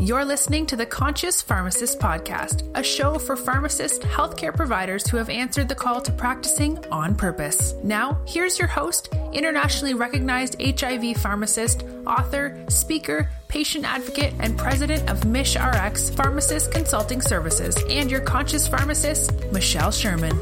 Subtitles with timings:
[0.00, 5.28] You're listening to the Conscious Pharmacist Podcast, a show for pharmacists, healthcare providers who have
[5.28, 7.74] answered the call to practicing on purpose.
[7.84, 15.20] Now, here's your host, internationally recognized HIV pharmacist, author, speaker, patient advocate, and president of
[15.20, 20.32] MishRx Pharmacist Consulting Services, and your conscious pharmacist, Michelle Sherman.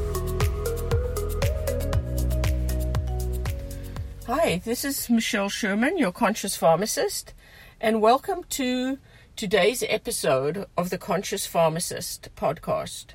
[4.25, 7.33] Hi, this is Michelle Sherman, your conscious pharmacist,
[7.81, 8.99] and welcome to
[9.39, 13.13] today's episode of the Conscious Pharmacist podcast.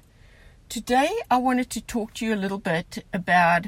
[0.70, 3.66] Today, I wanted to talk to you a little bit about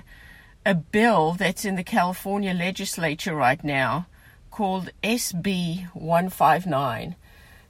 [0.65, 4.07] a bill that's in the California legislature right now
[4.51, 7.17] called SB 159.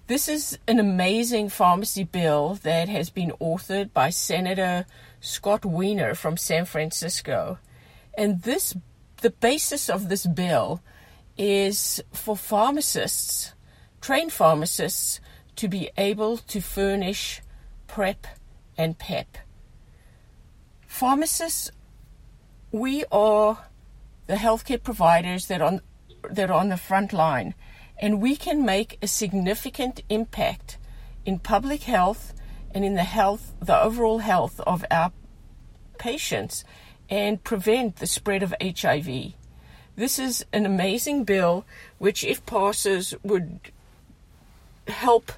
[0.07, 4.87] This is an amazing pharmacy bill that has been authored by Senator
[5.21, 7.59] Scott Wiener from San Francisco.
[8.17, 8.73] And this
[9.21, 10.81] the basis of this bill
[11.37, 13.53] is for pharmacists
[14.01, 15.21] train pharmacists
[15.57, 17.43] to be able to furnish
[17.87, 18.27] PrEP
[18.77, 19.39] and PEP.
[20.87, 21.71] Pharmacists,
[22.73, 23.67] we are
[24.27, 25.81] the healthcare providers that are on,
[26.31, 27.55] that are on the front line,
[27.99, 30.79] and we can make a significant impact
[31.25, 32.35] in public health
[32.73, 35.13] and in the health, the overall health of our
[35.99, 36.65] patients,
[37.09, 39.33] and prevent the spread of HIV.
[39.97, 41.65] This is an amazing bill,
[41.99, 43.61] which, if passes, would
[44.89, 45.33] help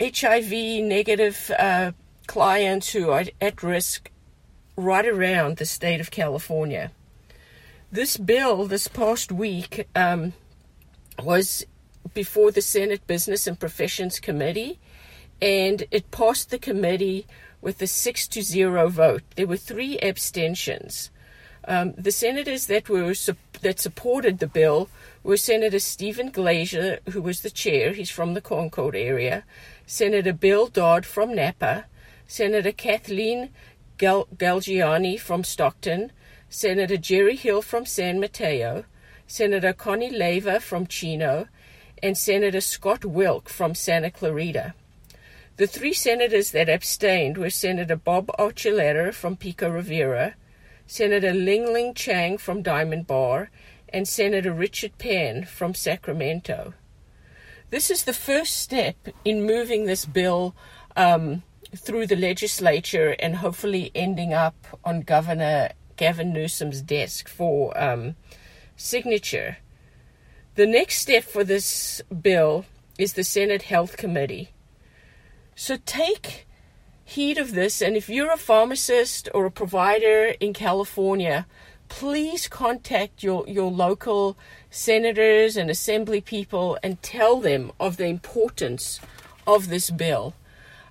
[0.00, 0.50] HIV
[0.82, 1.92] negative uh,
[2.26, 4.10] clients who are at risk
[4.76, 6.90] right around the state of California.
[7.92, 10.32] This bill, this past week, um,
[11.22, 11.66] was
[12.14, 14.78] before the Senate Business and Professions Committee,
[15.42, 17.26] and it passed the committee
[17.60, 19.22] with a six to zero vote.
[19.36, 21.10] There were three abstentions.
[21.66, 23.14] Um, the senators that were
[23.62, 24.88] that supported the bill
[25.22, 29.44] were Senator Steven Glazer, who was the chair, he's from the Concord area,
[29.86, 31.86] Senator Bill Dodd from Napa,
[32.26, 33.50] Senator Cathleen
[33.98, 36.12] Gal- Galgiani from Stockton,
[36.48, 38.84] Senator Jerry Hill from San Mateo,
[39.26, 41.46] Senator Connie Leyva from Chino,
[42.02, 44.74] and Senator Scott Wilk from Santa Clarita.
[45.56, 50.34] The three senators that abstained were Senator Bob Archuleta from Pico Rivera,
[50.90, 53.48] Senator Ling Ling Chang from Diamond Bar,
[53.90, 56.74] and Senator Richard Pan from Sacramento.
[57.70, 60.56] This is the first step in moving this bill
[60.96, 61.44] um,
[61.76, 68.16] through the legislature and hopefully ending up on Governor Gavin Newsom's desk for um,
[68.74, 69.58] signature.
[70.56, 72.64] The next step for this bill
[72.98, 74.50] is the Senate Health Committee.
[75.54, 76.48] So take
[77.10, 81.44] heed of this, and if you're a pharmacist or a provider in California,
[81.88, 84.38] please contact your, your local
[84.70, 89.00] senators and assembly people and tell them of the importance
[89.44, 90.34] of this bill.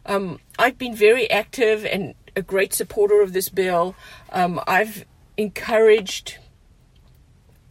[0.06, 3.96] Um, I've been very active and a great supporter of this bill.
[4.34, 5.06] Um, I've
[5.38, 6.38] encouraged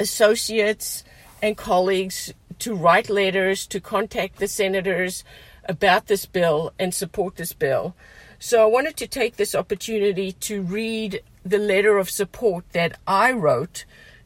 [0.00, 1.04] associates
[1.42, 5.22] and colleagues to write letters to contact the senators
[5.68, 7.94] about this bill and support this bill.
[8.40, 13.32] So I wanted to take this opportunity to read the letter of support that I
[13.32, 13.84] wrote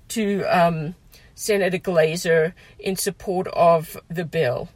[0.08, 0.96] to um,
[1.34, 4.68] Senator Glazer in support of the bill.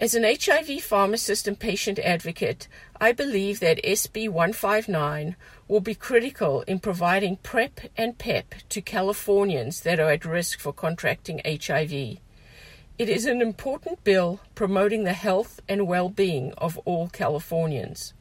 [0.00, 2.66] As an HIV pharmacist and patient advocate,
[3.00, 5.36] I believe that SB 159
[5.68, 10.72] will be critical in providing PrEP and PEP to Californians that are at risk for
[10.72, 12.18] contracting HIV.
[12.98, 18.12] It is an important bill promoting the health and well being of all Californians.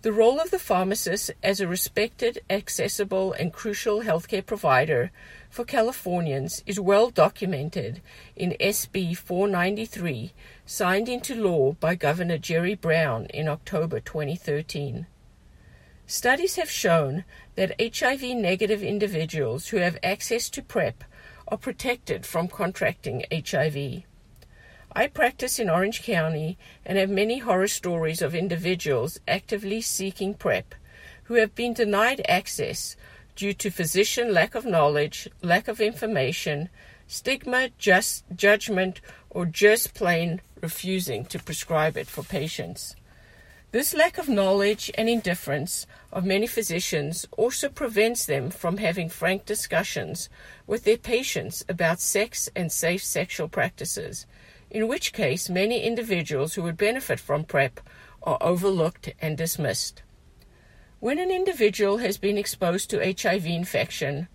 [0.00, 5.10] The role of the pharmacist as a respected, accessible, and crucial healthcare provider
[5.50, 8.00] for Californians is well documented
[8.34, 10.32] in SB 493,
[10.64, 15.06] signed into law by Governor Jerry Brown in October 2013.
[16.06, 17.24] Studies have shown
[17.56, 21.04] that HIV negative individuals who have access to PrEP
[21.52, 24.04] are protected from contracting HIV.
[24.94, 26.56] I practice in Orange County
[26.86, 30.74] and have many horror stories of individuals actively seeking PrEP
[31.24, 32.96] who have been denied access
[33.36, 36.70] due to physician lack of knowledge, lack of information,
[37.06, 42.96] stigma, just judgment, or just plain refusing to prescribe it for patients.
[43.72, 49.46] This lack of knowledge and indifference of many physicians also prevents them from having frank
[49.46, 50.28] discussions
[50.66, 54.26] with their patients about sex and safe sexual practices
[54.70, 57.80] in which case many individuals who would benefit from PrEP
[58.22, 60.02] are overlooked and dismissed.
[61.00, 64.28] When an individual has been exposed to HIV infection,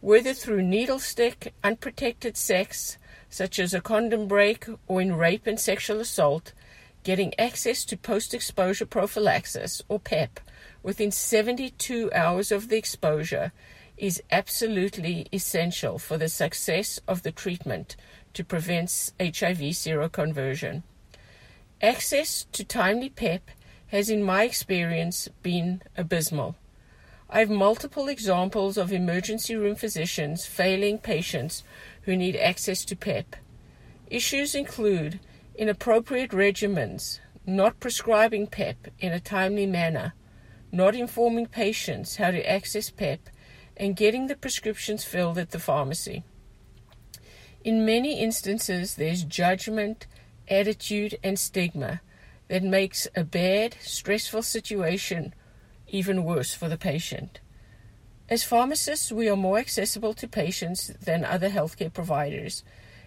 [0.00, 2.98] whether through needle stick, unprotected sex,
[3.28, 6.52] such as a condom break, or in rape and sexual assault,
[7.02, 10.40] getting access to post exposure prophylaxis, or PEP,
[10.82, 13.52] within 72 hours of the exposure
[13.96, 17.96] is absolutely essential for the success of the treatment
[18.32, 20.82] to prevent HIV seroconversion.
[21.82, 23.50] Access to timely PEP
[23.88, 26.56] has, in my experience, been abysmal.
[27.28, 31.62] I have multiple examples of emergency room physicians failing patients
[32.02, 33.36] who need access to PEP.
[34.08, 35.20] Issues include
[35.60, 40.14] inappropriate regimens, not prescribing PEP in a timely manner,
[40.72, 43.28] not informing patients how to access PEP,
[43.76, 46.24] and getting the prescriptions filled at the pharmacy.
[47.62, 50.06] In many instances, there's judgment,
[50.48, 52.00] attitude, and stigma
[52.48, 55.34] that makes a bad, stressful situation
[55.88, 57.40] even worse for the patient.
[58.30, 62.64] As pharmacists, we are more accessible to patients than other healthcare providers,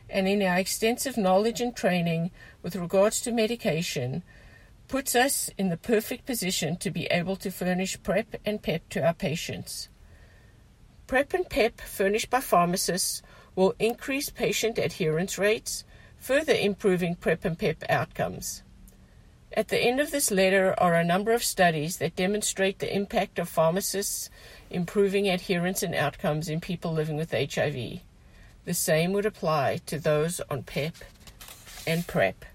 [0.10, 4.24] and in our extensive knowledge and training with regards to medication,
[4.88, 9.06] puts us in the perfect position to be able to furnish PrEP and PEP to
[9.06, 9.90] our patients.
[11.08, 13.22] PrEP and PEP furnished by pharmacists
[13.56, 15.84] will increase patient adherence rates,
[16.18, 18.64] further improving PrEP and PEP outcomes.
[19.56, 23.38] At the end of this letter are a number of studies that demonstrate the impact
[23.38, 24.32] of pharmacists
[24.72, 28.02] improving adherence and outcomes in people living with HIV.
[28.66, 30.96] The same would apply to those on PEP
[31.86, 32.46] and PrEP.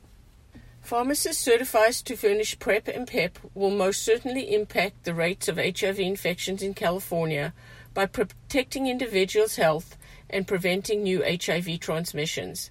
[0.80, 6.00] Pharmacists certified to furnish PrEP and PEP will most certainly impact the rates of HIV
[6.00, 7.52] infections in California
[7.92, 9.98] by protecting individuals' health
[10.30, 12.70] and preventing new HIV transmissions.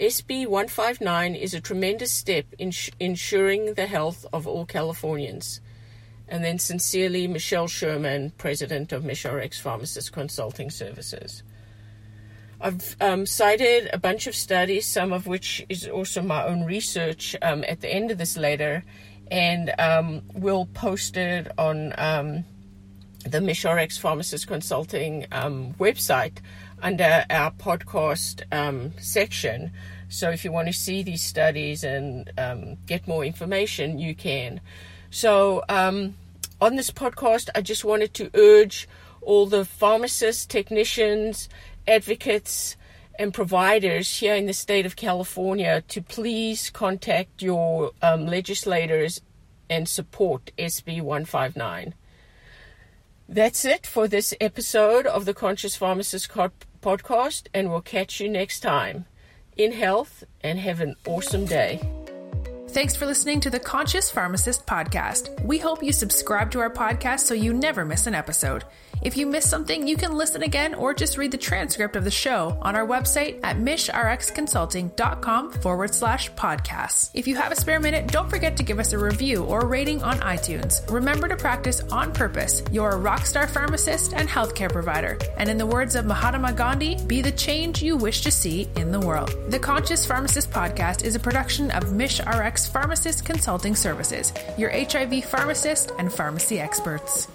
[0.00, 5.60] SB 159 is a tremendous step in sh- ensuring the health of all Californians.
[6.26, 11.44] And then, sincerely, Michelle Sherman, President of MishRx Pharmacist Consulting Services.
[12.60, 17.36] I've um, cited a bunch of studies, some of which is also my own research
[17.42, 18.84] um, at the end of this letter,
[19.30, 22.44] and um, we'll post it on um,
[23.24, 26.38] the MishRx Pharmacist Consulting um, website
[26.82, 29.72] under our podcast um, section.
[30.08, 32.30] So if you want to see these studies and
[32.86, 34.60] get more information, you can.
[35.10, 38.88] So on this podcast, I just wanted to urge
[39.22, 41.48] all the pharmacists, technicians,
[41.86, 42.76] advocates,
[43.18, 49.20] and providers here in the state of California to please contact your um, legislators
[49.70, 51.94] and support SB 159.
[53.28, 58.60] That's it for this episode of the Conscious Pharmacist podcast, and we'll catch you next
[58.60, 59.06] time.
[59.56, 61.80] In health, and have an awesome day.
[62.70, 65.40] Thanks for listening to the Conscious Pharmacist podcast.
[65.44, 68.64] We hope you subscribe to our podcast so you never miss an episode.
[69.04, 72.10] If you missed something, you can listen again or just read the transcript of the
[72.10, 77.10] show on our website at mishrxconsulting.com forward slash podcasts.
[77.12, 80.02] If you have a spare minute, don't forget to give us a review or rating
[80.02, 80.90] on iTunes.
[80.90, 82.62] Remember to practice on purpose.
[82.72, 85.18] You're a rockstar pharmacist and healthcare provider.
[85.36, 88.90] And in the words of Mahatma Gandhi, be the change you wish to see in
[88.90, 89.36] the world.
[89.50, 95.92] The Conscious Pharmacist podcast is a production of MishRx Pharmacist Consulting Services, your HIV pharmacist
[95.98, 97.28] and pharmacy experts.